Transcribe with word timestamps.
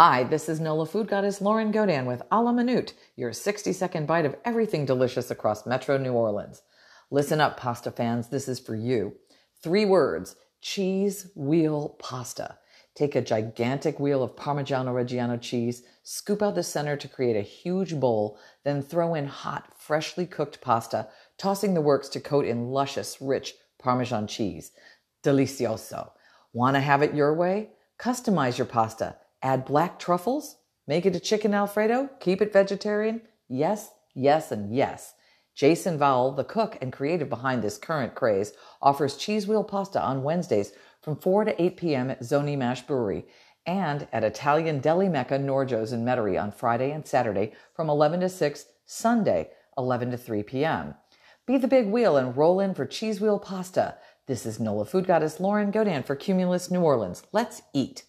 Hi, 0.00 0.22
this 0.22 0.48
is 0.48 0.60
NOLA 0.60 0.86
Food 0.86 1.08
Goddess 1.08 1.40
Lauren 1.40 1.72
Godin 1.72 2.06
with 2.06 2.22
A 2.30 2.40
la 2.40 2.52
Minute, 2.52 2.94
your 3.16 3.32
60 3.32 3.72
second 3.72 4.06
bite 4.06 4.24
of 4.24 4.36
everything 4.44 4.86
delicious 4.86 5.28
across 5.28 5.66
Metro 5.66 5.98
New 5.98 6.12
Orleans. 6.12 6.62
Listen 7.10 7.40
up, 7.40 7.56
pasta 7.56 7.90
fans, 7.90 8.28
this 8.28 8.46
is 8.46 8.60
for 8.60 8.76
you. 8.76 9.16
Three 9.60 9.84
words 9.84 10.36
cheese 10.60 11.32
wheel 11.34 11.96
pasta. 11.98 12.58
Take 12.94 13.16
a 13.16 13.20
gigantic 13.20 13.98
wheel 13.98 14.22
of 14.22 14.36
Parmigiano 14.36 14.94
Reggiano 14.94 15.36
cheese, 15.40 15.82
scoop 16.04 16.42
out 16.42 16.54
the 16.54 16.62
center 16.62 16.96
to 16.96 17.08
create 17.08 17.34
a 17.34 17.42
huge 17.42 17.98
bowl, 17.98 18.38
then 18.62 18.82
throw 18.82 19.16
in 19.16 19.26
hot, 19.26 19.72
freshly 19.76 20.26
cooked 20.26 20.60
pasta, 20.60 21.08
tossing 21.38 21.74
the 21.74 21.80
works 21.80 22.08
to 22.10 22.20
coat 22.20 22.44
in 22.44 22.70
luscious, 22.70 23.20
rich 23.20 23.54
Parmesan 23.80 24.28
cheese. 24.28 24.70
Delicioso. 25.24 26.12
Want 26.52 26.76
to 26.76 26.80
have 26.80 27.02
it 27.02 27.16
your 27.16 27.34
way? 27.34 27.70
Customize 27.98 28.58
your 28.58 28.66
pasta. 28.68 29.16
Add 29.42 29.64
black 29.64 29.98
truffles. 29.98 30.56
Make 30.86 31.06
it 31.06 31.16
a 31.16 31.20
chicken 31.20 31.54
Alfredo. 31.54 32.10
Keep 32.20 32.42
it 32.42 32.52
vegetarian. 32.52 33.22
Yes, 33.48 33.90
yes, 34.14 34.50
and 34.50 34.74
yes. 34.74 35.14
Jason 35.54 35.98
Vowell, 35.98 36.36
the 36.36 36.44
cook 36.44 36.78
and 36.80 36.92
creative 36.92 37.28
behind 37.28 37.62
this 37.62 37.78
current 37.78 38.14
craze, 38.14 38.52
offers 38.80 39.16
cheese 39.16 39.46
wheel 39.46 39.64
pasta 39.64 40.00
on 40.00 40.22
Wednesdays 40.22 40.72
from 41.02 41.16
4 41.16 41.46
to 41.46 41.62
8 41.62 41.76
p.m. 41.76 42.10
at 42.10 42.20
Zony 42.20 42.56
Mash 42.56 42.82
Brewery 42.82 43.24
and 43.66 44.08
at 44.12 44.24
Italian 44.24 44.80
Deli 44.80 45.08
Mecca 45.08 45.38
Nor-Joe's 45.38 45.92
in 45.92 46.04
Metairie 46.04 46.40
on 46.40 46.52
Friday 46.52 46.90
and 46.90 47.06
Saturday 47.06 47.52
from 47.74 47.90
11 47.90 48.20
to 48.20 48.28
6, 48.28 48.66
Sunday 48.86 49.50
11 49.76 50.10
to 50.12 50.16
3 50.16 50.42
p.m. 50.42 50.94
Be 51.46 51.58
the 51.58 51.68
big 51.68 51.86
wheel 51.86 52.16
and 52.16 52.36
roll 52.36 52.60
in 52.60 52.74
for 52.74 52.86
cheese 52.86 53.20
wheel 53.20 53.38
pasta. 53.38 53.96
This 54.26 54.44
is 54.44 54.60
NOLA 54.60 54.84
Food 54.84 55.06
Goddess 55.06 55.40
Lauren 55.40 55.72
Godan 55.72 56.04
for 56.04 56.14
Cumulus 56.14 56.70
New 56.70 56.82
Orleans. 56.82 57.22
Let's 57.32 57.62
eat. 57.72 57.96